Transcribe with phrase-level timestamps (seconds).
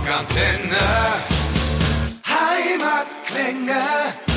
[0.00, 1.20] Rockantenne.
[2.24, 4.29] Heimatklänge.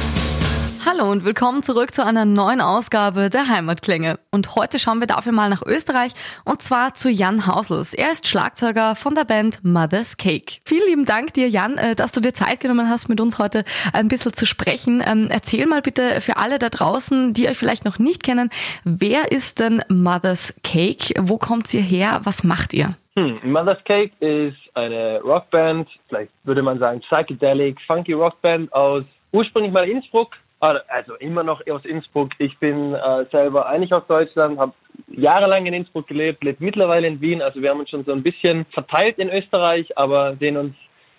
[0.85, 4.19] Hallo und willkommen zurück zu einer neuen Ausgabe der Heimatklänge.
[4.31, 6.11] Und heute schauen wir dafür mal nach Österreich
[6.43, 7.93] und zwar zu Jan Hausels.
[7.93, 10.59] Er ist Schlagzeuger von der Band Mother's Cake.
[10.65, 13.63] Vielen lieben Dank dir, Jan, äh, dass du dir Zeit genommen hast, mit uns heute
[13.93, 15.01] ein bisschen zu sprechen.
[15.09, 18.49] Ähm, erzähl mal bitte für alle da draußen, die euch vielleicht noch nicht kennen,
[18.83, 21.13] wer ist denn Mother's Cake?
[21.17, 22.19] Wo kommt ihr her?
[22.23, 22.95] Was macht ihr?
[23.17, 29.71] Hm, Mother's Cake ist eine Rockband, vielleicht würde man sagen Psychedelic, Funky Rockband aus ursprünglich
[29.71, 32.31] mal Innsbruck, also immer noch aus Innsbruck.
[32.37, 34.73] Ich bin äh, selber eigentlich aus Deutschland, habe
[35.09, 37.41] jahrelang in Innsbruck gelebt, lebe mittlerweile in Wien.
[37.41, 40.75] Also wir haben uns schon so ein bisschen verteilt in Österreich, aber sehen uns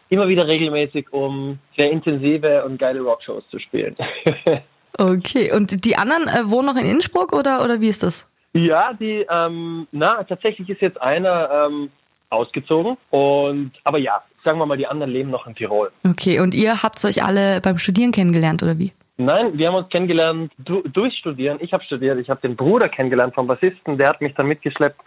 [0.09, 3.97] immer wieder regelmäßig, um sehr intensive und geile Rockshows zu spielen.
[4.99, 8.29] okay, und die anderen äh, wohnen noch in Innsbruck oder, oder wie ist das?
[8.53, 11.91] Ja, die, ähm, na, tatsächlich ist jetzt einer ähm,
[12.31, 15.91] ausgezogen und, aber ja, sagen wir mal, die anderen leben noch in Tirol.
[16.09, 18.93] Okay, und ihr habt euch alle beim Studieren kennengelernt oder wie?
[19.17, 21.59] Nein, wir haben uns kennengelernt du, durch Studieren.
[21.61, 25.01] Ich habe studiert, ich habe den Bruder kennengelernt vom Bassisten, der hat mich dann mitgeschleppt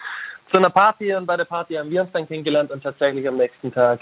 [0.52, 3.36] zu einer Party und bei der Party haben wir uns dann kennengelernt und tatsächlich am
[3.36, 4.00] nächsten Tag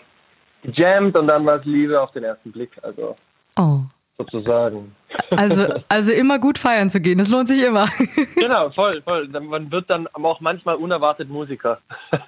[0.62, 3.16] gejammt und dann war es Liebe auf den ersten Blick, also
[3.58, 3.80] oh.
[4.20, 4.96] sozusagen.
[5.36, 7.88] Also, also immer gut feiern zu gehen, das lohnt sich immer.
[8.36, 9.28] Genau, voll, voll.
[9.28, 11.80] Man wird dann auch manchmal unerwartet Musiker.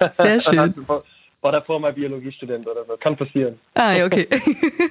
[0.10, 0.74] Sehr schön
[1.42, 2.98] war davor mal Biologiestudent oder so.
[2.98, 3.60] Kann passieren.
[3.76, 4.28] Ah, ja, okay.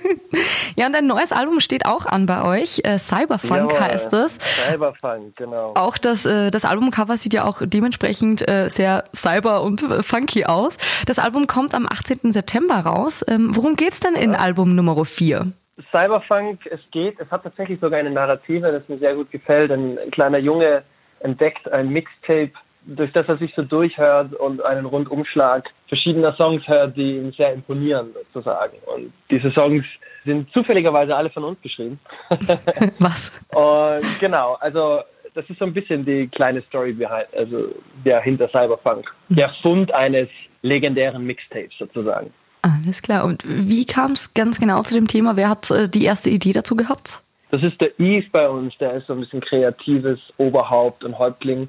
[0.77, 2.81] ja, und ein neues Album steht auch an bei euch.
[2.85, 4.39] Äh, Cyberfunk Jawohl, heißt es.
[4.39, 5.75] Cyberfunk, genau.
[5.75, 10.79] Auch das, äh, das Albumcover sieht ja auch dementsprechend äh, sehr cyber und funky aus.
[11.07, 12.33] Das Album kommt am 18.
[12.33, 13.25] September raus.
[13.29, 14.39] Ähm, worum geht's denn in ja.
[14.39, 15.53] Album Nummer 4?
[15.91, 19.71] Cyberfunk, es geht, es hat tatsächlich sogar eine Narrative, das mir sehr gut gefällt.
[19.71, 20.83] Ein kleiner Junge
[21.21, 22.53] entdeckt ein Mixtape
[22.87, 27.53] durch das er sich so durchhört und einen Rundumschlag verschiedener Songs hört, die ihm sehr
[27.53, 28.77] imponieren, sozusagen.
[28.87, 29.85] Und diese Songs
[30.25, 31.99] sind zufälligerweise alle von uns geschrieben.
[32.99, 33.31] Was?
[33.55, 35.01] und genau, also
[35.35, 37.75] das ist so ein bisschen die kleine Story behind, also
[38.05, 39.13] der hinter Cyberpunk.
[39.29, 40.29] Der Fund eines
[40.63, 42.33] legendären Mixtapes sozusagen.
[42.63, 43.25] Alles klar.
[43.25, 45.37] Und wie kam es ganz genau zu dem Thema?
[45.37, 47.23] Wer hat äh, die erste Idee dazu gehabt?
[47.51, 51.69] Das ist der Eve bei uns, der ist so ein bisschen kreatives Oberhaupt und Häuptling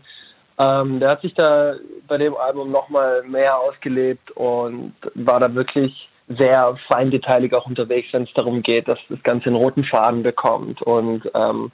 [0.60, 1.76] ähm, der hat sich da
[2.08, 8.24] bei dem Album nochmal mehr ausgelebt und war da wirklich sehr feindeteilig auch unterwegs, wenn
[8.24, 11.72] es darum geht, dass das Ganze einen roten Faden bekommt und ähm,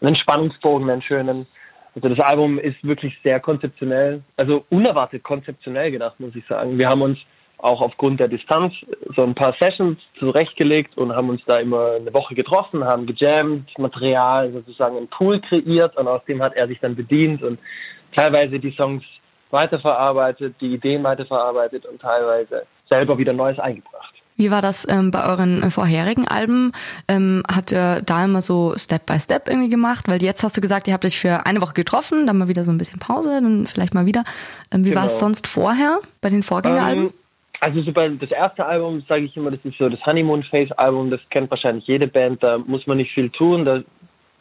[0.00, 1.46] einen Spannungsbogen, einen schönen.
[1.94, 6.78] Also das Album ist wirklich sehr konzeptionell, also unerwartet konzeptionell gedacht, muss ich sagen.
[6.78, 7.18] Wir haben uns
[7.58, 8.74] auch aufgrund der Distanz
[9.16, 13.78] so ein paar Sessions zurechtgelegt und haben uns da immer eine Woche getroffen, haben gejammt,
[13.78, 17.58] Material sozusagen im Pool kreiert und aus dem hat er sich dann bedient und
[18.16, 19.02] teilweise die Songs
[19.50, 24.14] weiterverarbeitet, die Ideen weiterverarbeitet und teilweise selber wieder Neues eingebracht.
[24.36, 26.72] Wie war das ähm, bei euren äh, vorherigen Alben?
[27.06, 30.08] Ähm, habt ihr da immer so Step by Step irgendwie gemacht?
[30.08, 32.64] Weil jetzt hast du gesagt, ihr habt euch für eine Woche getroffen, dann mal wieder
[32.64, 34.24] so ein bisschen Pause, dann vielleicht mal wieder.
[34.72, 35.02] Ähm, wie genau.
[35.02, 37.04] war es sonst vorher bei den Vorgängeralben?
[37.04, 37.12] Ähm,
[37.60, 40.76] also so bei das erste Album sage ich immer, das ist so das Honeymoon Phase
[40.78, 43.86] Album, das kennt wahrscheinlich jede Band, da muss man nicht viel tun, da ist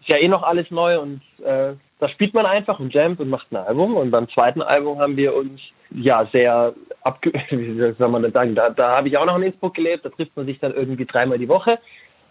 [0.07, 1.73] ja eh noch alles neu und äh,
[2.03, 3.95] da spielt man einfach und jammt und macht ein Album.
[3.95, 7.31] Und beim zweiten Album haben wir uns ja sehr abge...
[7.49, 8.55] Wie soll man das sagen?
[8.55, 10.03] Da, da habe ich auch noch in Innsbruck gelebt.
[10.03, 11.79] Da trifft man sich dann irgendwie dreimal die Woche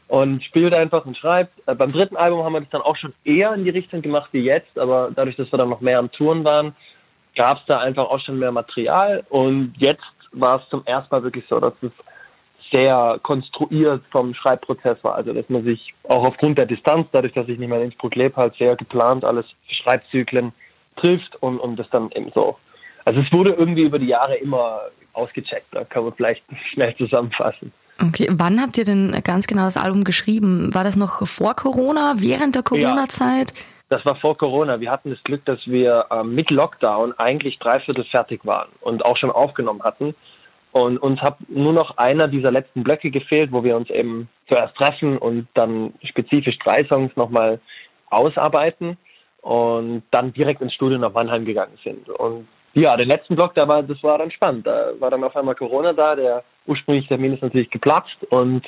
[0.08, 1.54] und spielt einfach und schreibt.
[1.64, 4.28] Äh, beim dritten Album haben wir das dann auch schon eher in die Richtung gemacht
[4.32, 4.78] wie jetzt.
[4.78, 6.76] Aber dadurch, dass wir dann noch mehr am Touren waren,
[7.34, 9.24] gab es da einfach auch schon mehr Material.
[9.30, 11.92] Und jetzt war es zum ersten Mal wirklich so, dass es
[12.72, 15.14] sehr konstruiert vom Schreibprozess war.
[15.14, 18.14] Also dass man sich auch aufgrund der Distanz, dadurch, dass ich nicht mehr in Innsbruck
[18.14, 20.52] lebe, halt sehr geplant alles für Schreibzyklen
[20.96, 22.56] trifft und, und das dann eben so.
[23.04, 24.80] Also es wurde irgendwie über die Jahre immer
[25.12, 27.72] ausgecheckt, da kann man vielleicht schnell zusammenfassen.
[28.00, 30.74] Okay, wann habt ihr denn ganz genau das Album geschrieben?
[30.74, 33.50] War das noch vor Corona, während der Corona-Zeit?
[33.50, 34.80] Ja, das war vor Corona.
[34.80, 39.18] Wir hatten das Glück, dass wir ähm, mit Lockdown eigentlich dreiviertel fertig waren und auch
[39.18, 40.14] schon aufgenommen hatten.
[40.72, 44.74] Und uns hat nur noch einer dieser letzten Blöcke gefehlt, wo wir uns eben zuerst
[44.76, 47.60] treffen und dann spezifisch drei Songs nochmal
[48.08, 48.96] ausarbeiten
[49.42, 52.08] und dann direkt ins Studio nach Mannheim gegangen sind.
[52.08, 54.66] Und ja, den letzten Block, da war, das war dann spannend.
[54.66, 58.66] Da war dann auf einmal Corona da, der ursprüngliche Termin ist natürlich geplatzt und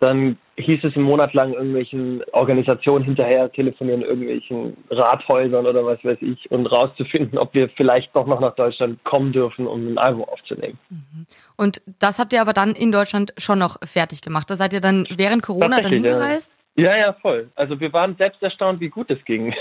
[0.00, 6.18] dann hieß es einen Monat lang irgendwelchen Organisationen hinterher telefonieren, irgendwelchen Rathäusern oder was weiß
[6.20, 10.24] ich, und rauszufinden, ob wir vielleicht doch noch nach Deutschland kommen dürfen, um ein Album
[10.24, 10.78] aufzunehmen.
[10.90, 11.26] Mhm.
[11.56, 14.50] Und das habt ihr aber dann in Deutschland schon noch fertig gemacht.
[14.50, 16.54] Da seid ihr dann während Corona dann hingereist?
[16.54, 17.50] Ja, ja, voll.
[17.56, 19.52] Also wir waren selbst erstaunt, wie gut es ging.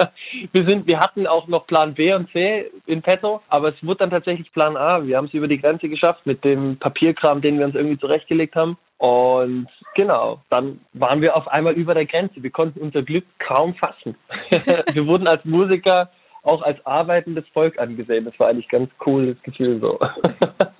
[0.52, 3.98] wir sind, wir hatten auch noch Plan B und C in petto, aber es wurde
[3.98, 5.04] dann tatsächlich Plan A.
[5.06, 8.56] Wir haben es über die Grenze geschafft mit dem Papierkram, den wir uns irgendwie zurechtgelegt
[8.56, 8.76] haben.
[8.98, 12.42] Und genau, dann waren wir auf einmal über der Grenze.
[12.42, 14.16] Wir konnten unser Glück kaum fassen.
[14.92, 16.10] wir wurden als Musiker
[16.46, 18.24] auch als arbeitendes Volk angesehen.
[18.24, 19.98] Das war eigentlich ganz cooles Gefühl so.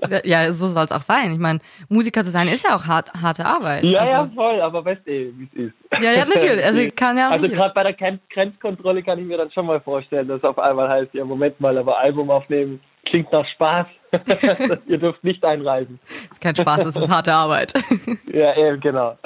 [0.24, 1.32] ja, so soll es auch sein.
[1.32, 1.58] Ich meine,
[1.88, 3.84] Musiker zu sein ist ja auch hart, harte Arbeit.
[3.84, 4.12] Ja, also.
[4.12, 6.02] ja, voll, aber weißt du, eh, wie es ist.
[6.02, 6.64] Ja, ja, natürlich.
[6.64, 9.80] Also kann ja auch Also gerade bei der Grenzkontrolle kann ich mir dann schon mal
[9.80, 13.86] vorstellen, dass auf einmal heißt, ja, Moment mal, aber Album aufnehmen klingt nach Spaß.
[14.86, 15.98] Ihr dürft nicht einreisen.
[16.08, 17.72] Das ist kein Spaß, das ist harte Arbeit.
[18.32, 19.16] ja, eben, genau.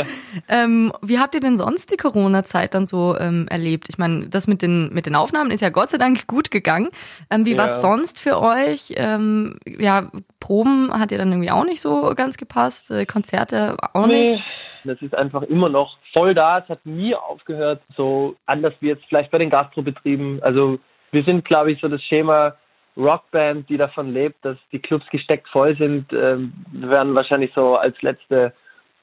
[0.48, 3.88] ähm, wie habt ihr denn sonst die Corona-Zeit dann so ähm, erlebt?
[3.88, 6.88] Ich meine, das mit den, mit den Aufnahmen ist ja Gott sei Dank gut gegangen.
[7.30, 7.58] Ähm, wie ja.
[7.58, 8.94] war es sonst für euch?
[8.96, 10.10] Ähm, ja,
[10.40, 14.42] Proben hat ihr dann irgendwie auch nicht so ganz gepasst, äh, Konzerte auch nee, nicht?
[14.84, 16.58] Das ist einfach immer noch voll da.
[16.58, 20.42] Es hat nie aufgehört, so anders wie jetzt vielleicht bei den Gastrobetrieben.
[20.42, 20.78] Also
[21.10, 22.54] wir sind, glaube ich, so das Schema,
[22.98, 28.00] Rockband, die davon lebt, dass die Clubs gesteckt voll sind, ähm, werden wahrscheinlich so als
[28.02, 28.52] letzte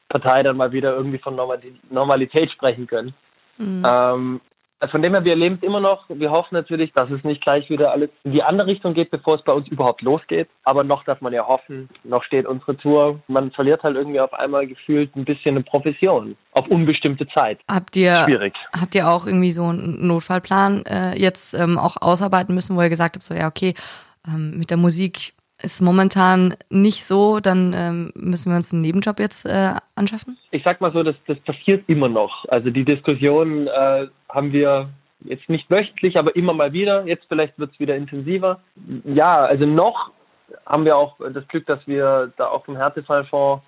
[0.09, 1.35] Partei dann mal wieder irgendwie von
[1.89, 3.13] Normalität sprechen können.
[3.57, 3.83] Mhm.
[3.87, 4.41] Ähm,
[4.91, 6.05] von dem her, wir erleben es immer noch.
[6.09, 9.35] Wir hoffen natürlich, dass es nicht gleich wieder alles in die andere Richtung geht, bevor
[9.35, 10.49] es bei uns überhaupt losgeht.
[10.63, 13.19] Aber noch darf man ja hoffen, noch steht unsere Tour.
[13.27, 17.59] Man verliert halt irgendwie auf einmal gefühlt ein bisschen eine Profession auf unbestimmte Zeit.
[17.69, 18.53] Habt ihr, Schwierig.
[18.73, 22.89] Habt ihr auch irgendwie so einen Notfallplan äh, jetzt ähm, auch ausarbeiten müssen, wo ihr
[22.89, 23.73] gesagt habt, so ja, okay,
[24.27, 29.19] ähm, mit der Musik ist momentan nicht so, dann ähm, müssen wir uns einen Nebenjob
[29.19, 30.37] jetzt äh, anschaffen?
[30.51, 32.45] Ich sag mal so, das, das passiert immer noch.
[32.49, 34.89] Also die Diskussion äh, haben wir
[35.21, 37.05] jetzt nicht wöchentlich, aber immer mal wieder.
[37.07, 38.59] Jetzt vielleicht wird es wieder intensiver.
[39.05, 40.11] Ja, also noch
[40.65, 43.63] haben wir auch das Glück, dass wir da auch vom Härtefallfonds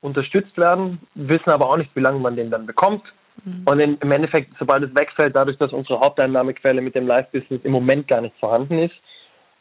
[0.00, 3.02] unterstützt werden, wissen aber auch nicht, wie lange man den dann bekommt.
[3.44, 3.62] Mhm.
[3.64, 7.72] Und in, im Endeffekt, sobald es wegfällt, dadurch, dass unsere Haupteinnahmequelle mit dem Live-Business im
[7.72, 8.94] Moment gar nicht vorhanden ist,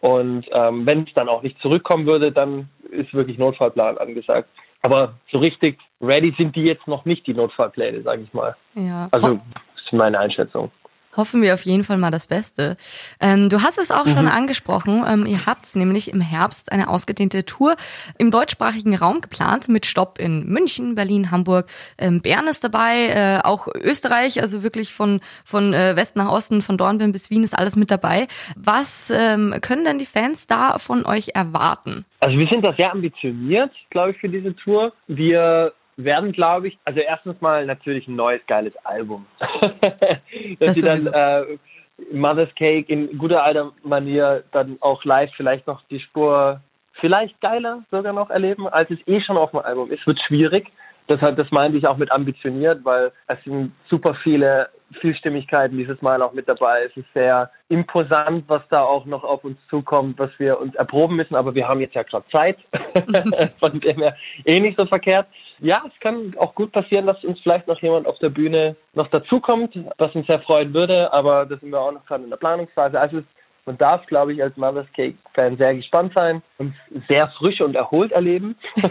[0.06, 4.48] und ähm, wenn es dann auch nicht zurückkommen würde, dann ist wirklich Notfallplan angesagt.
[4.84, 8.56] Aber so richtig ready sind die jetzt noch nicht, die Notfallpläne, sage ich mal.
[8.75, 9.07] Ja.
[9.12, 9.40] Also
[9.74, 10.69] das ist meine Einschätzung
[11.17, 12.77] hoffen wir auf jeden Fall mal das Beste.
[13.19, 14.12] Ähm, du hast es auch mhm.
[14.12, 15.03] schon angesprochen.
[15.07, 17.75] Ähm, ihr habt nämlich im Herbst eine ausgedehnte Tour
[18.17, 21.69] im deutschsprachigen Raum geplant mit Stopp in München, Berlin, Hamburg.
[21.97, 26.62] Ähm, Bern ist dabei, äh, auch Österreich, also wirklich von, von äh, Westen nach Osten,
[26.62, 28.27] von Dornbirn bis Wien ist alles mit dabei.
[28.56, 32.06] Was ähm, können denn die Fans da von euch erwarten?
[32.19, 34.94] Also wir sind da sehr ambitioniert, glaube ich, für diese Tour.
[35.07, 39.25] Wir werden, glaube ich, also erstens mal natürlich ein neues geiles Album.
[40.59, 41.57] Dass sie dann äh,
[42.12, 46.62] Mother's Cake in guter alter Manier dann auch live vielleicht noch die Spur
[47.00, 50.06] vielleicht geiler sogar noch erleben, als es eh schon auf dem Album ist.
[50.07, 50.71] Wird schwierig.
[51.07, 54.69] Das, das meinte ich auch mit ambitioniert, weil es sind super viele
[55.01, 56.83] Vielstimmigkeiten dieses Mal auch mit dabei.
[56.83, 61.15] Es ist sehr imposant, was da auch noch auf uns zukommt, was wir uns erproben
[61.15, 62.57] müssen, aber wir haben jetzt ja gerade Zeit,
[63.59, 64.15] von dem her
[64.45, 65.27] eh nicht so verkehrt.
[65.60, 69.07] Ja, es kann auch gut passieren, dass uns vielleicht noch jemand auf der Bühne noch
[69.07, 72.38] dazukommt, was uns sehr freuen würde, aber da sind wir auch noch gerade in der
[72.38, 73.00] Planungsphase.
[73.00, 73.24] Also es
[73.65, 76.73] man darf, glaube ich, als Mother's Cake-Fan sehr gespannt sein und
[77.09, 78.56] sehr frisch und erholt erleben.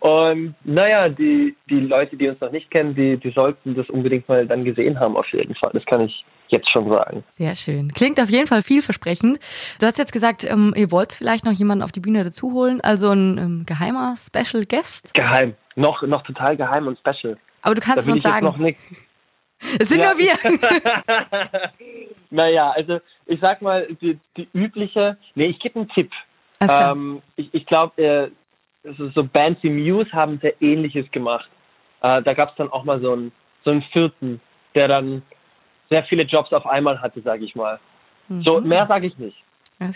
[0.00, 4.28] und naja, die, die Leute, die uns noch nicht kennen, die, die sollten das unbedingt
[4.28, 5.70] mal dann gesehen haben, auf jeden Fall.
[5.72, 7.24] Das kann ich jetzt schon sagen.
[7.30, 7.92] Sehr schön.
[7.92, 9.38] Klingt auf jeden Fall vielversprechend.
[9.80, 12.80] Du hast jetzt gesagt, ähm, ihr wollt vielleicht noch jemanden auf die Bühne dazu holen,
[12.80, 15.14] also ein ähm, geheimer Special Guest?
[15.14, 15.54] Geheim.
[15.76, 17.36] Noch, noch total geheim und special.
[17.62, 18.76] Aber du kannst es uns sagen.
[19.78, 20.12] Es sind ja.
[20.12, 20.34] nur wir.
[22.30, 26.10] naja, also ich sag mal, die, die übliche, nee, ich gebe einen Tipp.
[26.60, 28.30] Ähm, ich ich glaube, äh,
[28.96, 31.48] so, so Bands wie Muse haben sehr ähnliches gemacht.
[32.02, 33.32] Äh, da gab es dann auch mal so einen,
[33.64, 34.40] so einen vierten,
[34.74, 35.22] der dann
[35.90, 37.78] sehr viele Jobs auf einmal hatte, sage ich mal.
[38.28, 38.42] Mhm.
[38.44, 39.36] So, mehr sage ich nicht.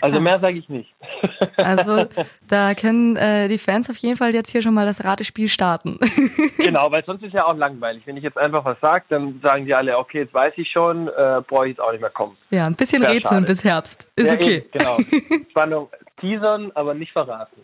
[0.01, 0.93] Also mehr sage ich nicht.
[1.57, 2.05] Also
[2.47, 5.99] da können äh, die Fans auf jeden Fall jetzt hier schon mal das Ratespiel starten.
[6.57, 8.03] Genau, weil sonst ist ja auch langweilig.
[8.05, 11.07] Wenn ich jetzt einfach was sage, dann sagen die alle, okay, jetzt weiß ich schon,
[11.07, 12.37] äh, brauche ich jetzt auch nicht mehr kommen.
[12.51, 13.45] Ja, ein bisschen Sehr Rätseln schade.
[13.47, 14.09] bis Herbst.
[14.15, 14.55] Ist ja, okay.
[14.57, 14.97] Eben, genau.
[15.49, 17.61] Spannung teasern, aber nicht verraten.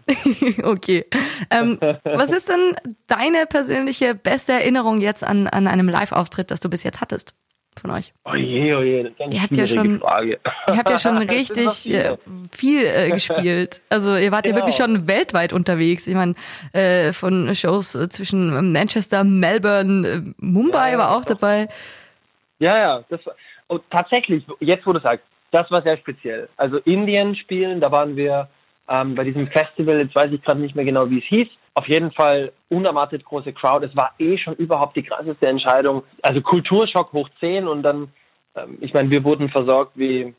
[0.64, 1.06] okay.
[1.52, 6.70] Ähm, was ist denn deine persönliche beste Erinnerung jetzt an, an einem Live-Auftritt, das du
[6.70, 7.34] bis jetzt hattest?
[7.80, 8.14] Von euch?
[8.26, 10.40] Oje, oje, das ist eine ihr habt ja schon, Frage.
[10.68, 12.18] Ihr habt ja schon richtig äh,
[12.52, 13.82] viel äh, gespielt.
[13.90, 14.58] Also ihr wart genau.
[14.58, 16.08] ja wirklich schon weltweit unterwegs.
[16.08, 16.36] Ich meine,
[16.74, 21.36] äh, von Shows äh, zwischen Manchester, Melbourne, äh, Mumbai ja, war auch doch.
[21.36, 21.68] dabei.
[22.60, 23.36] Ja, ja, das war,
[23.68, 26.50] und tatsächlich, jetzt wo du sagst, das war sehr speziell.
[26.58, 28.50] Also Indien spielen, da waren wir
[28.90, 31.48] ähm, bei diesem Festival, jetzt weiß ich gerade nicht mehr genau, wie es hieß.
[31.74, 33.86] Auf jeden Fall unerwartet große Crowd.
[33.86, 36.04] Es war eh schon überhaupt die krasseste Entscheidung.
[36.22, 38.10] Also Kulturschock hoch 10 und dann,
[38.56, 40.34] ähm, ich meine, wir wurden versorgt wie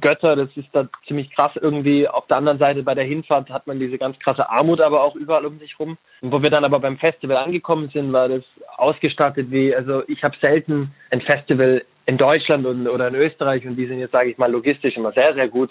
[0.00, 2.06] Götter, das ist da ziemlich krass irgendwie.
[2.08, 5.16] Auf der anderen Seite bei der Hinfahrt hat man diese ganz krasse Armut aber auch
[5.16, 5.96] überall um sich rum.
[6.20, 8.44] Und wo wir dann aber beim Festival angekommen sind, war das
[8.76, 13.76] ausgestattet wie, also ich habe selten ein Festival in Deutschland und, oder in Österreich und
[13.76, 15.70] die sind jetzt, sage ich mal, logistisch immer sehr, sehr gut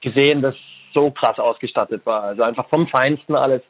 [0.00, 0.54] gesehen, das
[0.96, 2.22] so krass ausgestattet war.
[2.22, 3.62] Also einfach vom Feinsten alles.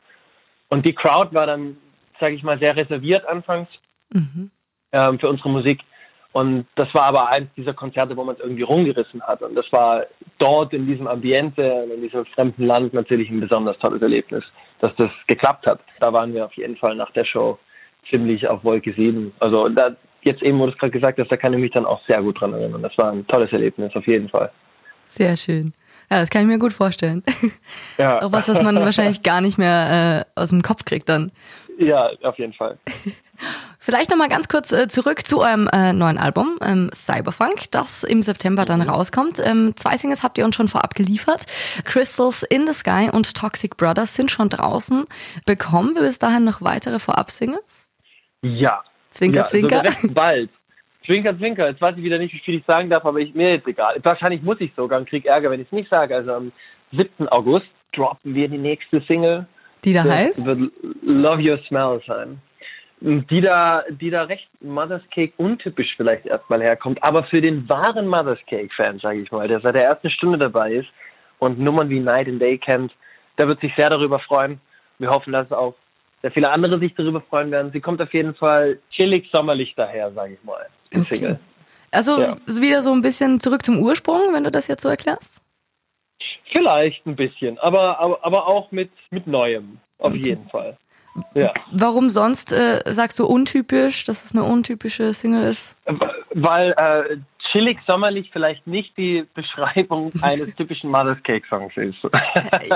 [0.69, 1.77] Und die Crowd war dann,
[2.21, 3.69] sage ich mal, sehr reserviert anfangs
[4.13, 4.51] mhm.
[4.93, 5.81] ähm, für unsere Musik.
[6.33, 9.41] Und das war aber eins dieser Konzerte, wo man es irgendwie rumgerissen hat.
[9.41, 10.05] Und das war
[10.39, 11.63] dort in diesem Ambiente,
[11.95, 14.45] in diesem fremden Land natürlich ein besonders tolles Erlebnis,
[14.81, 15.81] dass das geklappt hat.
[15.99, 17.59] Da waren wir auf jeden Fall nach der Show
[18.11, 19.33] ziemlich auf Wolke 7.
[19.41, 21.87] Also da, jetzt eben, wo du es gerade gesagt hast, da kann ich mich dann
[21.87, 22.83] auch sehr gut dran erinnern.
[22.83, 24.51] Das war ein tolles Erlebnis, auf jeden Fall.
[25.07, 25.73] Sehr schön.
[26.11, 27.23] Ja, das kann ich mir gut vorstellen.
[27.99, 28.21] Ja.
[28.23, 31.33] Auch was, was man wahrscheinlich gar nicht mehr äh, aus dem Kopf kriegt dann.
[31.79, 32.79] Ja, auf jeden Fall.
[33.79, 38.23] Vielleicht nochmal ganz kurz äh, zurück zu eurem äh, neuen Album, ähm, Cyberfunk, das im
[38.23, 38.91] September dann mhm.
[38.91, 39.41] rauskommt.
[39.43, 41.47] Ähm, zwei Singles habt ihr uns schon vorab geliefert.
[41.85, 45.05] Crystals in the Sky und Toxic Brothers sind schon draußen.
[45.47, 47.89] Bekommen wir bis dahin noch weitere Vorab-Singles?
[48.43, 48.83] Ja.
[49.11, 49.83] Zwinker, ja, zwinker.
[49.85, 50.51] Recht bald.
[51.07, 51.69] Zwinker, zwinker.
[51.69, 53.97] Jetzt weiß ich wieder nicht, wie viel ich sagen darf, aber ich, mir ist egal.
[54.03, 56.15] Wahrscheinlich muss ich sogar und krieg Ärger, wenn ich es nicht sage.
[56.15, 56.53] Also am
[56.93, 57.29] 7.
[57.29, 59.47] August droppen wir die nächste Single.
[59.85, 60.45] Die da heißt?
[60.45, 60.73] Wird
[61.03, 62.41] Love Your Smell sein
[63.01, 68.09] die da, die da recht Mother's Cake untypisch vielleicht erstmal herkommt, aber für den wahren
[68.09, 70.89] Mother's Cake-Fan, sage ich mal, der seit der ersten Stunde dabei ist
[71.39, 72.93] und Nummern wie Night and Day kennt,
[73.39, 74.61] der wird sich sehr darüber freuen.
[74.99, 75.75] Wir hoffen, dass auch
[76.27, 77.71] sehr viele andere sich darüber freuen werden.
[77.73, 81.15] Sie kommt auf jeden Fall chillig sommerlich daher, sage ich mal, die okay.
[81.15, 81.39] Single.
[81.93, 82.37] Also ja.
[82.47, 85.41] wieder so ein bisschen zurück zum Ursprung, wenn du das jetzt so erklärst?
[86.53, 90.19] Vielleicht ein bisschen, aber, aber, aber auch mit, mit Neuem, auf okay.
[90.19, 90.77] jeden Fall.
[91.35, 91.55] Ja.
[91.71, 95.77] Warum sonst äh, sagst du untypisch, dass es eine untypische Single ist?
[96.35, 97.19] Weil äh,
[97.53, 101.97] chillig sommerlich vielleicht nicht die Beschreibung eines typischen Mother's Cake Songs ist.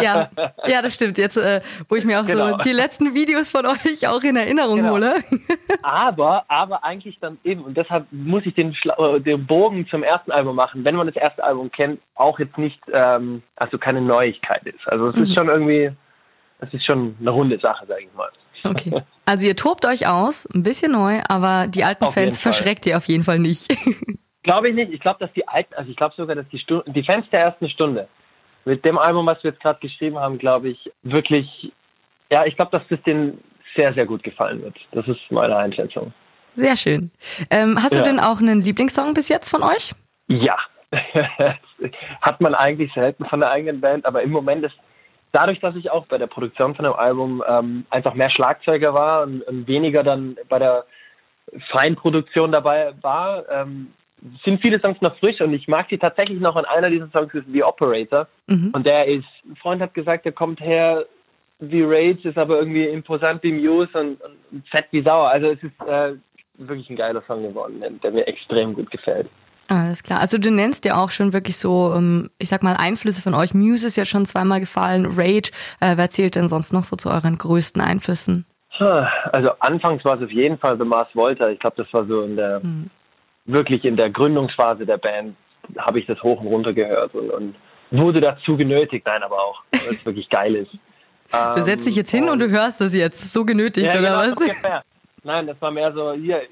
[0.01, 0.31] ja,
[0.67, 1.19] ja, das stimmt.
[1.19, 2.51] Jetzt, äh, wo ich mir auch genau.
[2.51, 4.93] so die letzten Videos von euch auch in Erinnerung genau.
[4.93, 5.15] hole.
[5.83, 10.33] aber, aber eigentlich dann eben, und deshalb muss ich den, äh, den Bogen zum ersten
[10.33, 14.65] Album machen, wenn man das erste Album kennt, auch jetzt nicht, ähm, also keine Neuigkeit
[14.65, 14.81] ist.
[14.87, 15.23] Also es mhm.
[15.25, 15.93] ist schon irgendwie
[16.61, 18.29] das ist schon eine runde Sache, sage ich mal.
[18.63, 19.03] Okay.
[19.25, 22.97] Also ihr tobt euch aus, ein bisschen neu, aber die alten auf Fans verschreckt ihr
[22.97, 23.75] auf jeden Fall nicht.
[24.43, 24.93] glaube ich nicht.
[24.93, 27.43] Ich glaube, dass die alten, also ich glaube sogar, dass die, Stunde, die Fans der
[27.45, 28.09] ersten Stunde
[28.65, 31.73] mit dem Album, was wir jetzt gerade geschrieben haben, glaube ich, wirklich,
[32.31, 33.43] ja, ich glaube, dass das denen
[33.77, 34.77] sehr, sehr gut gefallen wird.
[34.93, 36.13] Das ist meine Einschätzung.
[36.55, 37.11] Sehr schön.
[37.51, 37.99] Ähm, hast ja.
[37.99, 39.95] du denn auch einen Lieblingssong bis jetzt von euch?
[40.29, 40.57] Ja.
[42.23, 44.75] Hat man eigentlich selten von der eigenen Band, aber im Moment ist
[45.33, 49.23] dadurch, dass ich auch bei der Produktion von dem Album ähm, einfach mehr Schlagzeuger war
[49.23, 50.85] und, und, weniger dann bei der
[51.71, 53.93] freien Produktion dabei war, ähm,
[54.45, 56.57] sind viele Songs noch frisch und ich mag sie tatsächlich noch.
[56.57, 58.29] Und einer dieser Songs ist The Operator.
[58.47, 58.71] Mhm.
[58.73, 61.07] Und der ist, ein Freund hat gesagt, der kommt her
[61.59, 65.29] wie Rage, ist aber irgendwie imposant wie Muse und, und fett wie Sauer.
[65.29, 66.15] Also es ist äh,
[66.57, 69.29] wirklich ein geiler Song geworden, der mir extrem gut gefällt.
[69.69, 70.21] Alles klar.
[70.21, 73.55] Also du nennst ja auch schon wirklich so, ähm, ich sag mal, Einflüsse von euch.
[73.55, 75.53] Muse ist ja schon zweimal gefallen, Rage.
[75.81, 78.47] Äh, wer zählt denn sonst noch so zu euren größten Einflüssen?
[78.81, 81.51] Also anfangs war es auf jeden Fall The Mars Volta.
[81.51, 82.91] Ich glaube, das war so in der hm.
[83.53, 85.37] Wirklich in der Gründungsphase der Band
[85.79, 87.55] habe ich das hoch und runter gehört und, und
[87.91, 89.07] wurde dazu genötigt.
[89.07, 90.71] Nein, aber auch, weil es wirklich geil ist.
[91.55, 94.25] Du setzt dich jetzt hin und, und, du hörst das jetzt, so genötigt, ja, oder
[94.25, 94.83] genau, was?
[95.23, 96.43] Nein, das war mehr so, hier,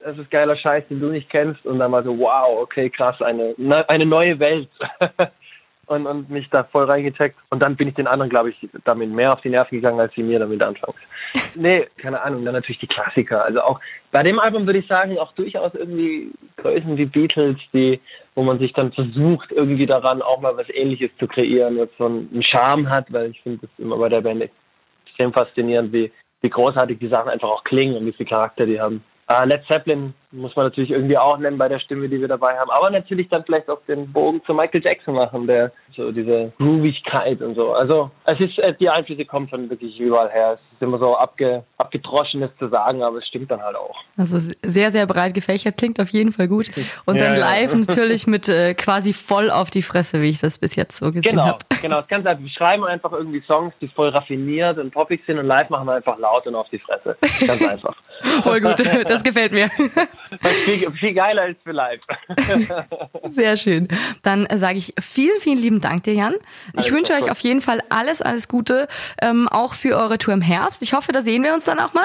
[0.00, 1.64] das ist geiler Scheiß, den du nicht kennst.
[1.64, 3.54] Und dann war so, wow, okay, krass, eine,
[3.88, 4.68] eine neue Welt.
[5.86, 7.38] und, und mich da voll reingecheckt.
[7.50, 10.14] Und dann bin ich den anderen, glaube ich, damit mehr auf die Nerven gegangen, als
[10.14, 10.98] sie mir damit anfangs.
[11.54, 12.44] nee, keine Ahnung.
[12.44, 13.44] Dann natürlich die Klassiker.
[13.44, 18.00] Also auch bei dem Album würde ich sagen, auch durchaus irgendwie Größen wie Beatles, die,
[18.34, 22.06] wo man sich dann versucht, irgendwie daran auch mal was ähnliches zu kreieren, was so
[22.06, 24.48] einen Charme hat, weil ich finde das immer bei der Band
[25.06, 28.80] extrem faszinierend, wie, wie großartig die Sachen einfach auch klingen und wie viel Charakter die
[28.80, 29.04] haben.
[29.30, 32.56] Uh, Led Zeppelin muss man natürlich irgendwie auch nennen bei der Stimme, die wir dabei
[32.58, 32.70] haben.
[32.70, 37.40] Aber natürlich dann vielleicht auch den Bogen zu Michael Jackson machen, der so diese Groovigkeit
[37.40, 37.72] und so.
[37.72, 40.54] Also es ist, äh, die Einflüsse kommen von wirklich überall her.
[40.54, 43.96] Es ist immer so abge, abgedroschenes zu sagen, aber es stimmt dann halt auch.
[44.16, 46.70] Also sehr, sehr breit gefächert, klingt auf jeden Fall gut.
[47.06, 47.78] Und dann ja, live ja.
[47.78, 51.32] natürlich mit äh, quasi voll auf die Fresse, wie ich das bis jetzt so gesehen
[51.32, 51.58] genau, habe.
[51.82, 55.46] Genau, das Ganze, wir schreiben einfach irgendwie Songs, die voll raffiniert und poppig sind und
[55.46, 57.16] live machen wir einfach laut und auf die Fresse.
[57.46, 57.94] Ganz einfach.
[58.42, 59.68] voll gut, das gefällt mir.
[60.64, 62.00] viel, viel geiler als für live.
[63.28, 63.88] Sehr schön.
[64.22, 66.34] Dann äh, sage ich vielen, vielen lieben Dank dir, Jan.
[66.72, 67.30] Ich Alles wünsche euch cool.
[67.30, 68.88] auf jeden Fall alles, alles Gute,
[69.22, 70.82] ähm, auch für eure Tour im Herbst.
[70.82, 72.04] Ich hoffe, da sehen wir uns dann auch mal.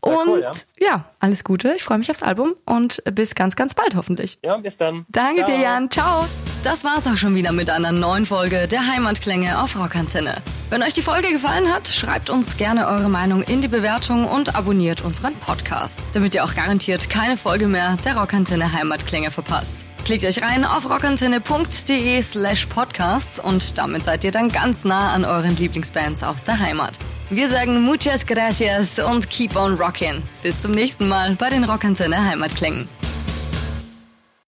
[0.00, 0.86] Und cool, ja.
[0.86, 1.04] ja.
[1.20, 1.72] alles Gute.
[1.74, 4.38] Ich freue mich aufs Album und bis ganz, ganz bald hoffentlich.
[4.42, 5.06] Ja, bis dann.
[5.08, 5.56] Danke Ciao.
[5.56, 5.90] dir, Jan.
[5.90, 6.26] Ciao.
[6.64, 10.42] Das war's auch schon wieder mit einer neuen Folge der Heimatklänge auf Rockantenne.
[10.70, 14.56] Wenn euch die Folge gefallen hat, schreibt uns gerne eure Meinung in die Bewertung und
[14.56, 19.78] abonniert unseren Podcast, damit ihr auch garantiert keine Folge mehr der Rockantenne Heimatklänge verpasst.
[20.04, 25.24] Klickt euch rein auf rockantenne.de slash podcasts und damit seid ihr dann ganz nah an
[25.24, 26.98] euren Lieblingsbands aus der Heimat.
[27.30, 30.22] Wir sagen muchas gracias und keep on rockin'.
[30.42, 32.88] Bis zum nächsten Mal bei den Rockantenne Heimatklängen.